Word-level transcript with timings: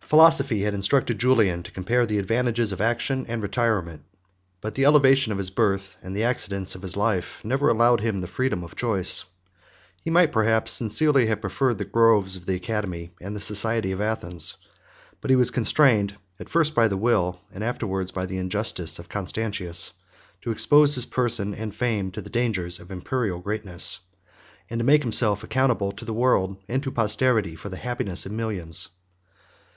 Philosophy 0.00 0.62
had 0.62 0.72
instructed 0.72 1.18
Julian 1.20 1.62
to 1.64 1.70
compare 1.70 2.06
the 2.06 2.18
advantages 2.18 2.72
of 2.72 2.80
action 2.80 3.26
and 3.28 3.42
retirement; 3.42 4.04
but 4.62 4.74
the 4.74 4.86
elevation 4.86 5.32
of 5.32 5.36
his 5.36 5.50
birth, 5.50 5.98
and 6.02 6.16
the 6.16 6.24
accidents 6.24 6.74
of 6.74 6.80
his 6.80 6.96
life, 6.96 7.42
never 7.44 7.68
allowed 7.68 8.00
him 8.00 8.22
the 8.22 8.26
freedom 8.26 8.64
of 8.64 8.74
choice. 8.74 9.24
He 10.02 10.08
might 10.08 10.32
perhaps 10.32 10.72
sincerely 10.72 11.26
have 11.26 11.42
preferred 11.42 11.76
the 11.76 11.84
groves 11.84 12.36
of 12.36 12.46
the 12.46 12.54
academy, 12.54 13.10
and 13.20 13.36
the 13.36 13.40
society 13.42 13.92
of 13.92 14.00
Athens; 14.00 14.56
but 15.20 15.28
he 15.28 15.36
was 15.36 15.50
constrained, 15.50 16.16
at 16.40 16.48
first 16.48 16.74
by 16.74 16.88
the 16.88 16.96
will, 16.96 17.38
and 17.52 17.62
afterwards 17.62 18.10
by 18.10 18.24
the 18.24 18.38
injustice, 18.38 18.98
of 18.98 19.10
Constantius, 19.10 19.92
to 20.40 20.50
expose 20.50 20.94
his 20.94 21.04
person 21.04 21.52
and 21.52 21.76
fame 21.76 22.10
to 22.12 22.22
the 22.22 22.30
dangers 22.30 22.80
of 22.80 22.90
Imperial 22.90 23.40
greatness; 23.40 24.00
and 24.70 24.80
to 24.80 24.86
make 24.86 25.02
himself 25.02 25.44
accountable 25.44 25.92
to 25.92 26.06
the 26.06 26.14
world, 26.14 26.56
and 26.66 26.82
to 26.82 26.90
posterity, 26.90 27.54
for 27.54 27.68
the 27.68 27.76
happiness 27.76 28.24
of 28.24 28.32
millions. 28.32 28.88